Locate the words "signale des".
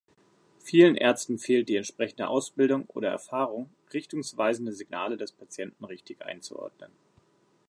4.73-5.31